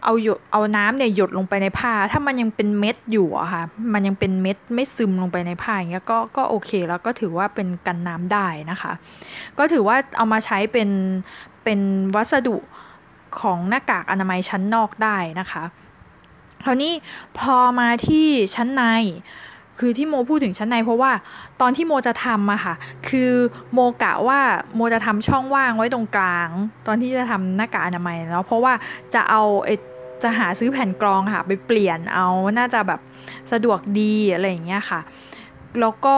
[0.05, 8.92] เอาหยดเอาน้ำเนี่ยหยดลงไปในผ้า ถ้ามันยังเป็นเม็ดอยู่อะค่ะ มันยังเป็นเม็ดไม่ซึมลงไปในผ้าอย่างเงี้ยก็ก็โอเคแล้วก็ถือว่าเป็นกันน้ำได้นะคะ
[9.59, 10.88] ก็ถือว่าเอามาใช้เป็น
[11.64, 11.81] เป็น
[12.14, 12.57] วัสดุ
[13.40, 15.64] ของหน้ากากอนามัยชั้นนอกได้นะคะ
[16.64, 16.92] คราวนี้
[17.38, 18.83] พอมาที่ชั้นใน
[19.79, 21.12] คือที่โมพูดถึงชั้นในเพราะว่า
[21.61, 22.75] ตอนที่โมจะทำอะค่ะ
[23.09, 23.33] คือ
[23.73, 24.41] โมกะว่า
[24.75, 26.49] โมจะทำช่องว่างไว้ตรงกลาง
[26.87, 28.73] ตอนที่จะทำหน้ากากอนามัยเนาะเพราะว่า
[29.15, 29.71] จะเอาไอ
[30.23, 32.27] จะหาซื้อแผ่นกรองค่ะ ไปเปลี่ยนเอา
[32.59, 33.01] น่าจะแบบ
[33.53, 35.01] สะดวกดีอะไรอย่างเงี้ยค่ะ
[35.81, 36.17] แล้วก็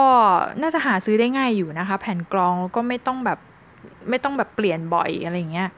[0.61, 3.39] น่าจะหาซื้อได้ง่ายอยู่นะคะ แผ่นกรองก็ไม่ต้องแบบ
[4.09, 5.69] ไม่ต้องแบบเปลี่ยนบ่อยอะไรอย่างเงี้ย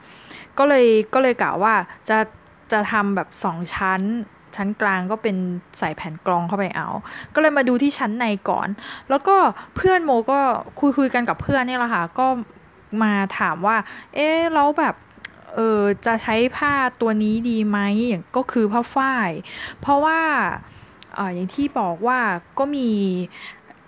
[0.58, 1.74] ก็เลยก็เลยกะว่า
[2.08, 2.18] จะ
[2.72, 4.02] จะทำแบบสองชั้น
[4.56, 5.36] ชั้นกลางก็เป็น
[5.78, 6.88] ใส่แผ่นกรองเข้าไปเอา
[7.34, 8.68] ก็เลยมาดูที่ชั้นในก่อน
[9.10, 9.36] แล้วก็
[9.76, 10.40] เพื่อนโมก็
[10.80, 12.26] คุยคุยกันกับเพื่อนนี่แหละค่ะ ก็
[13.02, 13.76] มาถามว่า
[14.14, 14.94] เอ๊ะแล้วแบบ
[15.54, 19.30] เออจะใช้ผ้าตัวนี้ดีไหมอย่างก็คือผ้าฝ้าย
[19.80, 20.20] เพราะว่า
[21.16, 22.18] ออย่างที่บอกว่า
[22.58, 22.88] ก็มี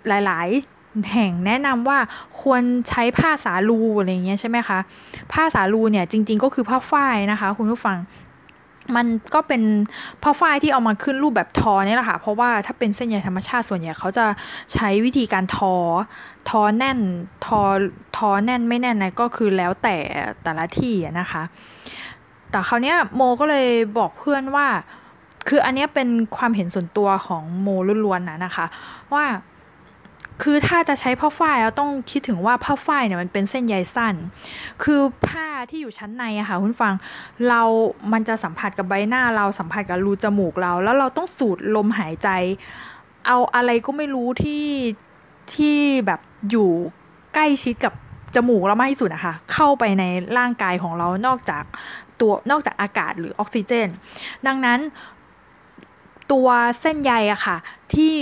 [0.09, 0.49] หลาย
[0.79, 1.99] ๆ แห่งแนะนำว่า
[2.41, 4.79] ควรใช้ผ้าสาลูอะไรเงี้ยใช่ไหมคะ
[5.33, 7.99] ผ้าสาลูเนี่ยจริง ๆ ก็คือผ้าฝ้ายนะคะ คุณผู้ฟัง
[8.97, 9.63] มันก็เป็น
[10.23, 14.27] ผ้าฝ้ายที่เอามาขึ้นรูปแบบทอเนี่ยแหละค่ะ เพราะว่าถ้าเป็นเส้นใยธรรมชาติส่วนใหญ่เขาจะ
[14.75, 15.75] ใช้วิธีการทอ
[16.49, 16.99] ทอแน่น
[17.47, 17.61] ทอ
[18.17, 19.97] ทอแน่นไม่แน่นนะก็คือแล้วแต่
[20.43, 21.43] แต่ละที่นะคะ
[22.51, 23.69] แต่คราวนี้โมก็เลย
[23.99, 24.67] บอกเพื่อนว่า
[25.49, 27.69] คืออันนี้เป็นความเห็นส่วนตัวของโม
[28.05, 28.67] ล้วนๆนะนะคะ
[29.15, 29.25] ว่า
[30.43, 34.15] คือถ้าจะใช้ผ้าฝ้ายเราต้องคิดถึงว่าผ้าฝ้ายเนี่ยมันเป็นเส้นใยสั้น
[34.83, 36.95] คือผ้าที่อยู่ชั้นในอะค่ะคุณฟัง
[37.49, 37.63] เรา
[38.13, 42.29] มันจะสัมผัสกับใบหน้าเราสัมผัสกับรูจมูกเรา แล้วเราต้องสูดลมหายใจ
[43.27, 44.67] เอาอะไรก็ไม่รู้ที่
[45.55, 46.21] ที่แบบ
[46.51, 46.71] อยู่
[47.35, 47.95] ใกล้ชิดกับ
[48.35, 50.05] จมูกเรามากที่สุดอะค่ะเข้าไปใน
[50.39, 51.65] ร่างกายของเรานอกจาก
[52.21, 53.89] ตัวนอกจากอากาศหรือออกซิเจน
[54.47, 54.81] ดังนั้น
[56.33, 56.49] ตัว
[56.81, 57.57] เส้นใยอะค่ะ
[57.95, 58.15] ที่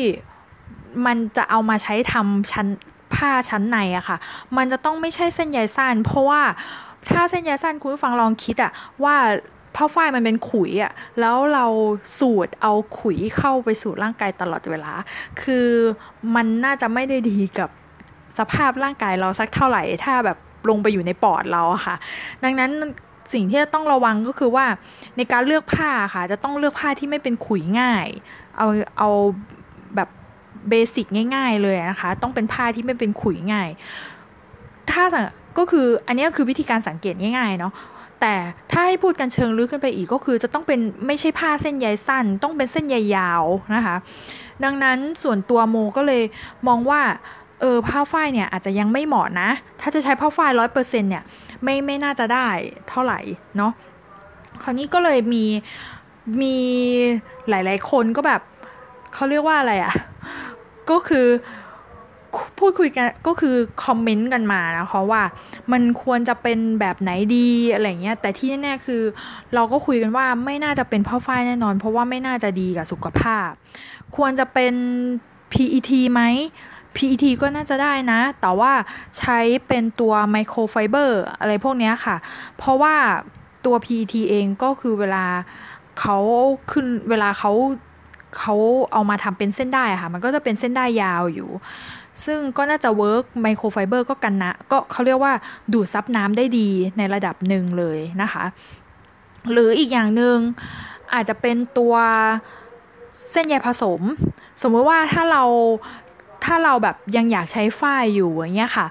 [1.06, 2.66] มันจะเอามาใช้ทำชั้น
[3.14, 4.16] ผ้าชั้นในอะค่ะ
[4.56, 6.40] มันจะต้องไม่ใช่เส้นใยสั้น เพราะว่า
[7.10, 8.72] ถ้าเส้นใยสั้นคุณผู้ฟังลองคิดอะ
[9.04, 9.16] ว่า
[9.76, 11.66] ผ้าฝ้ายมันเป็นขุยอะแล้วเรา
[12.18, 14.92] สูดเอาขุยเข้าไปสู่ร่างกายตลอดเวลา
[15.42, 15.68] คือ
[16.34, 17.70] มันน่าจะไม่ได้ดีกับ
[18.38, 21.96] สภาพร่างกายเราสักเท่าไหร่ ถ้าแบบลงไปอยู่ในปอดเราค่ะ
[22.44, 22.70] ดังนั้น
[23.32, 24.66] สิ่งที่จะต้องระวังก็คือว่า
[25.16, 28.08] ในการเลือกผ้าค่ะ จะต้องเลือกผ้าที่ไม่เป็นขุยง่าย
[28.58, 28.66] เอา
[28.98, 29.10] เอา
[29.96, 30.08] แบบ
[30.68, 33.68] เบสิกง่ายๆเลยนะคะ ต้องเป็นผ้าที่ไม่เป็นขุยง่าย
[34.90, 35.04] ถ้า
[35.58, 37.72] ก็คืออันนี้คือวิธีการสังเกตง่ายๆเนาะ
[38.20, 38.34] แต่
[38.72, 43.44] ถ้าให้พูดกันเชิงลึกขึ้นไปอีกก็คือจะต้องเป็นไม่ใช่ผ้าเส้นใยสั้น ต้องเป็นเส้นใยยาว
[43.74, 43.96] นะคะ
[44.64, 46.22] ดังนั้นส่วนตัวโมก็เลย
[46.66, 47.00] มองว่า
[47.60, 49.48] เออผ้าฝ้ายเนี่ยอาจจะยังไม่เหมาะนะ
[49.80, 51.24] ถ้าจะใช้ผ้าฝ้ายร้อยเปอร์เซ็นต์เนี่ย
[51.62, 52.48] ไม่ไม่น่าจะได้
[52.88, 53.20] เท่าไหร่
[53.56, 53.72] เนาะ
[54.62, 55.44] คราวนี้ก็เลยมี
[56.42, 56.56] มี
[57.48, 58.40] หลาย ๆ คนก็แบบ
[59.14, 59.94] เขาเรียกว่าอะไรอะ่ะ
[60.90, 61.26] ก็คือ
[62.58, 65.22] พูดคุยกันก็คือคอมเมนต์กันมานะคะว่า
[65.72, 69.02] มันควรจะเป็นแบบไหนดีอะไรเงี้ยแต่ที่แน่ๆคือ
[69.54, 73.48] เราก็คุยกันว่าไม่น่าจะเป็นผ้าฝ้ายแน่นอน เพราะว่าไม่น่าจะดีกับสุขภาพ
[74.16, 74.74] ควรจะเป็น
[75.52, 76.22] PET ไหม
[76.96, 78.72] PET ก็น่าจะได้นะ แต่ว่า
[79.18, 82.16] ใช้เป็นตัวไมโครไฟเบอร์อะไรพวกนี้ค่ะ
[82.58, 82.94] เพราะว่า
[83.66, 85.24] ตัว PET เองก็คือเวลา
[86.00, 86.18] เขา
[86.70, 87.52] ขึ้นเวลาเขา
[88.38, 88.54] เขา
[88.92, 91.50] เอามาทำเป็นเส้นได้ค่ะ มันก็จะเป็นเส้นได้ยาวอยู่
[92.24, 95.32] ซึ่งก็น่าจะ work microfiber ก็กันนะก็เขาเรียกว่า
[95.72, 96.68] ดูดซับน้ำได้ดี
[96.98, 98.44] ในระดับหนึ่งเลยนะคะ
[99.50, 100.38] หรืออีกอย่างหนึ่ง
[101.14, 101.94] อาจจะเป็นตัว
[103.32, 104.00] เส้นใยผสม
[104.62, 105.44] สมมติว่าถ้าเรา
[106.44, 108.86] ถ้าเราแบบยังอยากใช้ฝ้ายอยู่อย่างเงี้ยค่ะ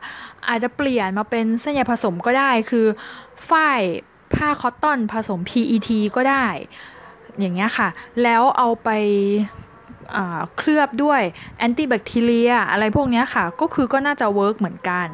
[0.48, 2.86] อาจจะเปลี่ยนมาเป็นเส้นใยผสมก็ได้คือ
[3.50, 3.82] ฝ้าย
[4.36, 6.46] ผ้า cotton ผสม PET ก็ได้
[7.40, 7.90] อย่างเงี้ยค่ะ
[8.24, 8.90] แล้วเอาไป
[10.58, 11.22] เคลือบด้วย
[11.58, 15.08] antibacteria อะไรพวกนี้ค่ะ ก็คือก็น่าจะ work เหมือนกัน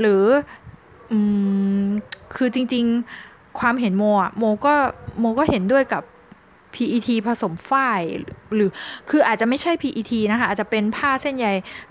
[0.00, 0.24] หรือ
[1.12, 1.14] อ
[2.36, 4.74] คือจริงๆความเห็นโมอะโมก็
[5.18, 6.02] โมก็เห็นด้วยกับ
[6.74, 8.00] PET ผสมฝ้าย
[8.54, 8.70] หรือ
[9.10, 11.46] คืออาจจะไม่ใช่ PET นะคะ อาจจะเป็นผ้าเส้นใย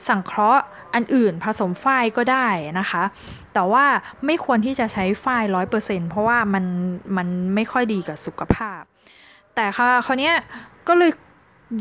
[0.08, 2.48] สังเคราะห์อันอื่นผสมฝ้ายก็ได้
[2.80, 3.04] นะคะ
[3.54, 3.86] แต่ว่า
[4.26, 6.66] ไม่ควรที่จะใช้ฝ้ายร้อยเปอร์เซ็นเพราะว่ามัน
[7.18, 8.83] มันไม่ค่อยดีกับสุขภาพ
[9.56, 10.36] แต่ค่ะคราวนี้ย
[10.88, 11.12] ก็เลย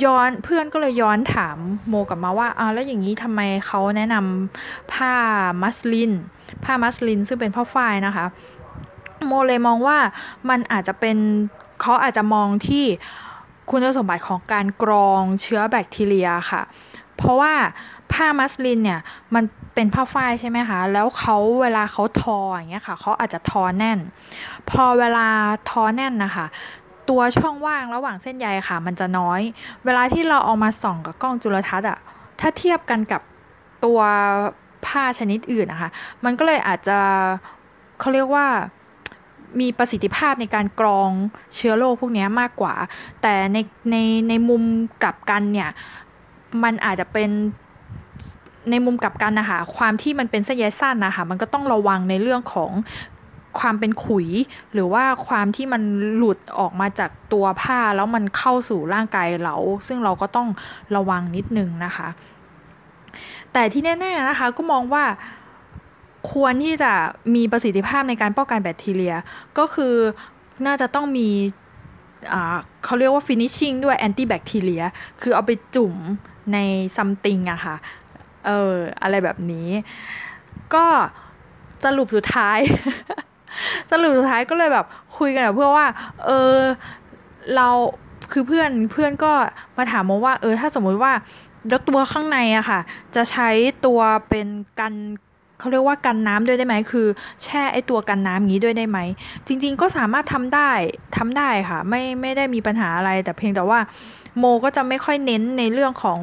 [0.05, 1.59] ย้อนเพื่อนก็เลยย้อนถาม
[1.89, 5.15] โมกลับมาว่าอ่าแล้วอย่างนี้ทำไมเขาแนะนำผ้า
[5.63, 6.13] มัสลิน
[6.65, 8.27] ผ้ามัสลินซึ่งเป็นผ้าฝ้ายนะคะ
[9.27, 9.99] โมเลยมองว่า
[10.49, 11.17] มันอาจจะเป็น
[11.81, 12.85] เขาอาจจะมองที่
[13.71, 16.63] คุณสมบัติของการกรองเชื้อแบคทีเรียค่ะ
[17.17, 17.55] เพราะว่า
[18.13, 19.01] ผ้ามัสลินเนี่ย
[19.35, 23.99] มันเป็นผ้าฝ้ายใช่ไหมคะแล้วเขาเวลาเขาทออย่างเงี้ยค่ะเขาอาจจะทอแน่น
[24.71, 25.27] พอเวลา
[25.71, 26.47] ทอแน่นนะคะ
[27.13, 29.41] ตัวช่องว่างระหว่างเส้นใยค่ะ มันจะน้อย
[29.85, 31.99] เวลาที่เราเอามาส่องกับกล้องจุลทรรศน์อะ
[32.41, 33.23] ถ้าเทียบกันกับ
[33.85, 34.01] ตัว
[34.87, 35.91] ผ้าชนิดอื่นนะคะ
[36.25, 36.99] มันก็เลยอาจจะ
[38.01, 38.47] เขาเรียกว่า
[39.61, 41.11] มีประสิทธิภาพในการกรอง
[41.57, 42.75] เชื้อโรคพวกนี้มากกว่า
[43.23, 43.59] แต่ใน
[43.91, 43.97] ใน
[44.29, 44.63] ในมุม
[45.03, 45.71] กลับกันเนี่ย
[46.63, 47.31] มันอาจจะเป็น
[48.71, 52.71] ในมุมกลับกันนะคะ ความที่มันเป็นเส้นใยสั้นนะคะ มันก็ต้องระวังในเรื่องของ
[53.59, 54.29] ความเป็นขุย
[54.73, 55.83] หรือว่าความที่มัน
[56.17, 59.57] หลุดออกมาจากตัวผ้าแล้วมันเข้าสู่ร่างกายเรา
[59.89, 60.49] ซึ่งเราก็ต้อง
[60.97, 62.09] ระวังนิดนึงนะคะ
[63.53, 65.05] แต่ที่แน่ๆนะคะก็มองว่า
[66.33, 66.93] ควรที่จะ
[67.35, 69.15] มีประสิทธิภาพในการป้องกันแบคทีเรีย
[69.59, 69.95] ก็คือ
[70.67, 71.29] น่าจะต้องมี
[72.85, 74.85] เขาเรียกว่า finishing ด้วย anti bacteria
[75.23, 75.95] คือเอาไปจุ่ม
[76.53, 76.59] ใน
[76.97, 77.77] something อะค่ะ
[78.47, 79.69] เออ อะไรแบบนี้
[80.75, 80.85] ก็
[81.85, 82.59] สรุปสุดท้าย
[83.91, 84.87] สรุปสุดท้ายก็เลยแบบ
[85.19, 85.87] คุยกันกับเพื่อว่า
[86.27, 86.57] เออ
[87.57, 87.69] เรา
[88.33, 89.33] คือเพื่อนเพื่อนก็
[89.77, 91.13] มาถามมาว่า เออ ถ้าสมมุติว่า
[91.69, 92.81] แล้วตัวข้างในอะค่ะ
[93.15, 93.49] จะใช้
[93.87, 94.47] ตัวเป็น
[94.81, 94.95] กัน
[95.59, 97.07] เขาเรียกว่ากันน้ำด้วยได้ไหมคือ
[97.43, 98.99] แช่ไอตัวกันน้ำงี้ด้วยได้ไหม
[99.47, 100.71] จริง ๆ ก็สามารถทำได้
[101.17, 103.81] ทำได้ค่ะ ไม่ไม่ได้มีปัญหาอะไร แต่เพียงแต่ว่า
[104.39, 106.19] โมก็จะไม่ค่อยเน้นในเรื่องของ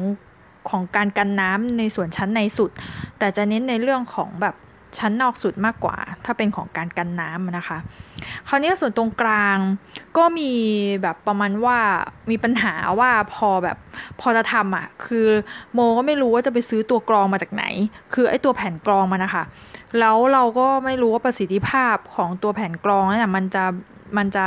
[0.70, 2.70] ของการกันน้ำในส่วนชั้นในสุด
[3.18, 4.54] แต่จะเน้นในเรื่องของแบบ
[4.98, 7.78] ชั้นนอกสุดมากกว่า ถ้าเป็นของการกันน้ำนะคะ
[8.48, 9.58] คราวนี้ส่วนตรงกลาง
[10.16, 10.52] ก็มี
[11.02, 11.78] แบบประมาณว่า
[12.30, 13.76] มีปัญหาว่าพอแบบ
[14.20, 15.26] พอจะทำอะคือ
[15.72, 17.64] โมก็ไม่รู้ว่าจะไปซื้อตัวกรองมาจากไหน
[18.14, 19.44] คือไอ้ตัวแผ่นกรองมันะคะ
[19.98, 23.64] แล้วเราก็ไม่รู้ว่าประสิทธิภาพของตัวแผ่นกรองนั้นมันจะ
[24.16, 24.46] มันจะ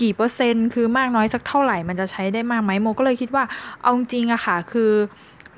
[0.00, 3.44] กี่เปอร์เซ็นต์คือมากน้อยสักเท่าไหร่มันจะใช้ได้มากไหมโมก็เลยคิดว่า
[3.82, 4.92] เอาจริงอะค่ะคือ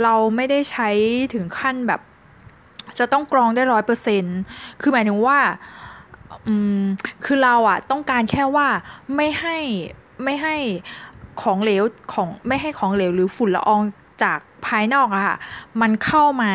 [0.02, 0.88] เราไม่ได้ใช้
[1.34, 2.00] ถึงขั้นแบบ
[2.98, 4.24] จะต้องกรองได้ร้อยเปอร์เซ็น
[4.80, 5.38] คือหมายถึงว่า
[6.48, 6.82] อืม
[7.24, 8.68] คือเราอะต้องการแค่ว่า
[9.16, 9.56] ไม่ให้
[10.24, 10.56] ไม่ให้
[11.42, 13.82] ของเหลวของไม่ให้ของเหลวหรือฝุ่นละออง
[14.22, 15.36] จากภายนอกอะค่ะ
[15.80, 16.52] มันเข้ามา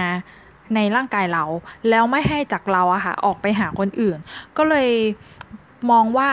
[0.76, 1.44] ในร่างกายเรา
[1.90, 4.18] แล้วไม่ให้จากเราอะค่ะ ออกไปหาคนอื่น
[4.58, 4.90] ก็เลย
[5.92, 6.30] มองว่า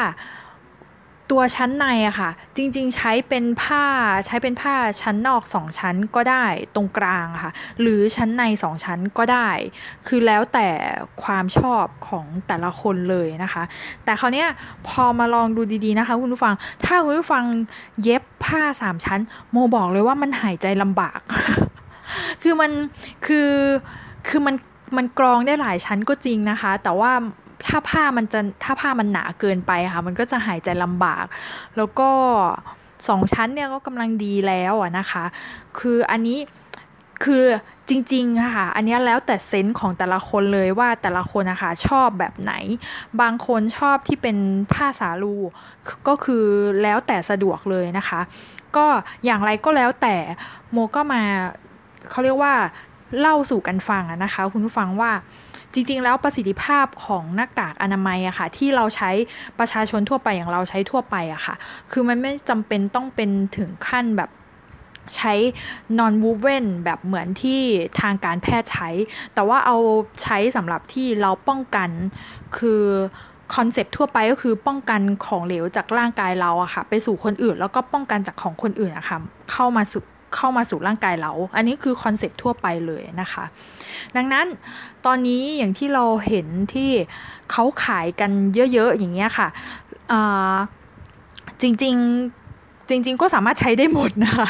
[1.30, 3.84] ตัวชั้นในอะค่ะ จริงๆ ใช้เป็นผ้า
[4.26, 9.48] ใช้เป็นผ้าชั้นนอกสองชั้นก็ได้ตรงกลางค่ะ หรือชั้นในสองชั้นก็ได้
[10.06, 10.68] คือแล้วแต่
[11.22, 13.62] ความชอบของแต่ละคนเลยนะคะ
[14.04, 14.44] แต่คราวนี้
[14.88, 17.44] พอมาลองดูดีๆนะคะ คุณผู้ฟัง ถ้าคุณผู้ฟัง
[18.02, 21.20] เย็บผ้าสามชั้น โมบอกเลยว่ามันหายใจลำบาก
[22.42, 22.70] คือมัน
[23.26, 23.50] คือ
[24.28, 24.54] คือมัน
[24.96, 27.12] มันกรองได้หลายชั้นก็จริงนะคะ แต่ว่า
[27.66, 31.24] ถ้าผ้ามันจะถ้าผ้ามันหนาเกินไปค่ะ มันก็จะหายใจลำบาก
[31.76, 32.10] แล้วก็
[33.08, 35.24] สองชั้นเนี่ยก็กำลังดีแล้วอะนะคะ
[35.78, 36.38] คืออันนี้
[37.24, 37.44] คือ
[37.88, 42.52] จริงๆ ค่ะ อันนี้แล้วแต่เซนส์ของแต่ละคนเลยว่าแต่ละคนนะคะชอบแบบไหน
[43.20, 44.36] บางคนชอบที่เป็น
[44.72, 45.34] ผ้าสาลู
[46.08, 46.44] ก็คือ
[46.82, 48.20] แล้วแต่สะดวกเลยนะคะ
[48.76, 48.86] ก็
[49.24, 50.16] อย่างไรก็แล้วแต่
[50.70, 51.22] โมก็มา
[52.10, 52.54] เขาเรียกว่า
[53.18, 55.10] เล่าสู่กันฟังนะคะ คุณผู้ฟังว่า
[55.76, 59.10] จริง ๆ แล้วประสิทธิภาพของหน้ากากอนามัยอะค่ะที่เราใช้
[59.58, 61.54] ประชาชนทั่วไปอย่างเราใช้ทั่วไปอะค่ะ
[61.92, 64.30] คือมันไม่จำเป็นต้องเป็นถึงขั้นแบบ
[65.16, 65.34] ใช้
[65.98, 67.60] non woven แบบเหมือนที่
[68.00, 68.88] ทางการแพทย์ใช้
[69.34, 69.76] แต่ว่าเอา
[70.22, 71.90] ใช้สำหรับที่เราป้องกัน
[72.58, 72.82] คือ
[73.54, 79.18] concept ทั่วไปก็คือป้องกันของเหลวจากร่างกายเราอะค่ะ ไปสู่คนอื่นแล้วก็ป้องกันจากของคนอื่นอะค่ะ
[79.52, 80.02] เข้ามาสู่
[80.36, 83.44] เข้ามาสู่ร่างกายเรา อันนี้คือ concept ทั่วไปเลยนะคะ
[84.16, 84.46] ดังนั้น
[85.06, 86.90] ตอนนี้อย่างที่เราเห็นที่
[87.50, 88.30] เขาขายกัน
[88.72, 89.48] เยอะๆอย่างเงี้ยค่ะ
[91.62, 94.48] จริงๆจริง ๆ ก็สามารถใช้ได้หมดนะคะ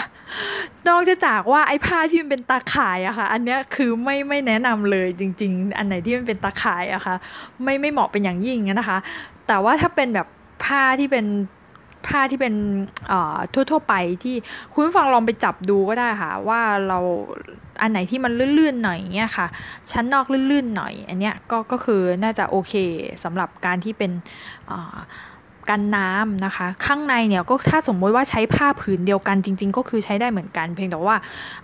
[0.89, 7.15] นอกจากว่าไอ้ผ้าที่มันเป็นตาข่ายอะค่ะ อันเนี้ยคือไม่ไม่แนะนำเลยจริง ๆ อันไหนที่มันเป็นตาข่ายอะค่ะ
[7.63, 8.99] ไม่ไม่เหมาะเป็นอย่างยิ่งนะคะ
[9.47, 10.27] แต่ว่าถ้าเป็นแบบ
[10.65, 11.27] ผ้าที่เป็น
[12.09, 12.55] ผ้าที่เป็น
[13.71, 14.35] ทั่วๆไปที่
[14.73, 16.99] คุณฟังลองไปจับดูก็ได้ค่ะ ว่าเรา
[17.81, 19.47] อันไหนที่มันลื่นๆหน่อยเงี้ยค่ะ
[19.92, 22.75] ชั้นนอกลื่นๆหน่อย อันเนี้ยก็ก็คือน่าจะโอเค
[23.25, 24.11] สำหรับการที่เป็น
[25.73, 31.16] กันน้ำนะคะ ข้างในเนี่ยก็ถ้าสมมติว่าใช้ผ้าผืนเดียวกันจริง ๆ ก็คือใช้ได้เหมือนกัน เพียงแต่ว่า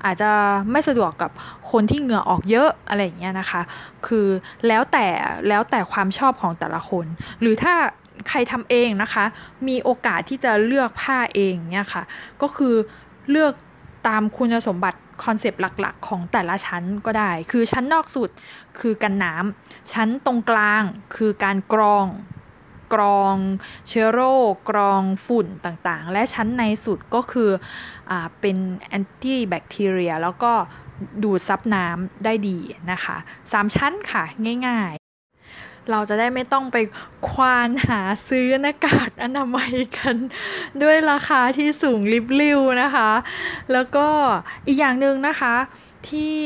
[0.05, 0.31] อาจจะ
[0.71, 1.31] ไม่สะดวกกับ
[1.71, 3.63] คนที่เหงื่อออกเยอะอะไรอย่างเงี้ยนะคะ
[4.07, 4.27] คือ
[4.67, 5.07] แล้วแต่
[5.49, 7.07] แล้วแต่ความชอบของแต่ละคน
[7.41, 7.75] หรือถ้า
[8.29, 9.25] ใครทำเองนะคะ
[9.69, 12.03] มีโอกาสที่จะเลือกผ้าเองเนี่ยค่ะ
[12.43, 12.75] ก็คือ
[13.31, 13.53] เลือก
[14.09, 18.31] ตามคุณสมบัติคอนเซปต์หลักๆ ของแต่ละชั้นก็ได้ คือชั้นนอกสุด
[18.79, 20.83] คือกันน้ำ ชั้นตรงกลาง
[21.17, 22.07] คือการกรอง
[22.95, 23.37] กรอง
[23.89, 27.51] เชื้อโรค กรองฝุ่นต่างๆ และชั้นในสุดก็คือ
[28.11, 28.57] อเป็น
[28.89, 30.53] แอนตี้แบคทีเรียแล้วก็
[31.23, 32.59] ดูดซับน้ำได้ดี
[32.91, 34.23] นะคะ 3 ชั้นค่ะ
[34.69, 34.93] ง่าย
[35.91, 36.77] เราจะได้ไม่ต้องไป
[37.29, 40.17] ควานหาซื้อหน้ากากอนามัยกัน
[40.83, 43.11] ด้วยราคาที่สูงริบลิ่วนะคะ
[43.73, 44.07] แล้วก็
[44.67, 45.55] อีกอย่างหนึ่งนะคะ
[46.09, 46.37] ที่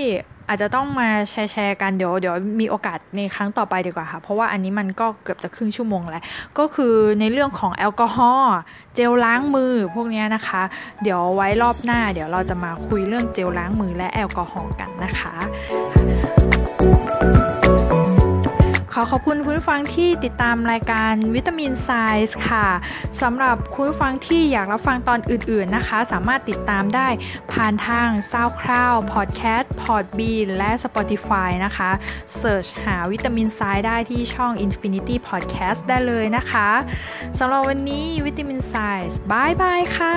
[0.49, 6.23] อาจจะต้องมาแชร์แชร์กันเดี๋ยวเดี๋ยวมีโอกาสในครั้งต่อไปดีกว่าค่ะ เพราะว่าอันนี้มันก็เกือบจะครึ่งชั่วโมงแล้ว
[6.59, 8.57] ก็คือในเรื่องของแอลกอฮอล์
[8.95, 10.63] เจลล้างมือพวกนี้นะคะ
[11.03, 15.35] เดี๋ยวไว้รอบหน้า เดี๋ยวเราจะมาคุยเรื่องเจลล้างมือและแอลกอฮอล์กันนะคะ
[18.99, 21.91] ขอขอบคุณคุณผู้ฟังที่ติดตามรายการวิตามินไซ
[22.29, 22.67] ส์ค่ะ
[23.23, 27.09] สำหรับคุณผู้ฟังที่อยากรับฟังตอนอื่นๆนะคะ สามารถติดตามได้
[27.53, 31.91] ผ่านทาง SoundCloud Podcast Podbean และ Spotify นะคะ
[32.39, 36.71] search หา Vitamin Sci ได้ที่ช่อง Infinity Podcast ได้เลยนะคะ
[37.39, 40.17] สำหรับวันนี้ Vitamin Sci bye bye ค่ะ